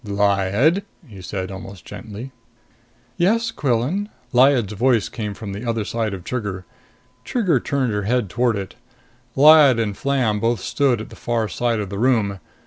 "Lyad," 0.03 0.81
he 1.07 1.21
said, 1.21 1.51
almost 1.51 1.85
gently. 1.85 2.31
"Yes, 3.17 3.51
Quillan?" 3.51 4.09
Lyad's 4.33 4.73
voice 4.73 5.09
came 5.09 5.35
from 5.35 5.53
the 5.53 5.63
other 5.63 5.85
side 5.85 6.15
of 6.15 6.23
Trigger. 6.23 6.65
Trigger 7.23 7.59
turned 7.59 7.93
her 7.93 8.01
head 8.05 8.27
toward 8.27 8.55
it. 8.55 8.73
Lyad 9.35 9.79
and 9.79 9.95
Flam 9.95 10.39
both 10.39 10.59
stood 10.59 11.01
at 11.01 11.09
the 11.09 11.15
far 11.15 11.47
side 11.47 11.79
of 11.79 11.91
the 11.91 11.99
room. 11.99 12.39